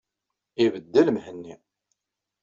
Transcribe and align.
Ibeddel 0.63 1.07
Mhenni. 1.15 1.55